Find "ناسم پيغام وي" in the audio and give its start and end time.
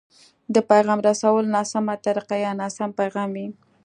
2.59-3.47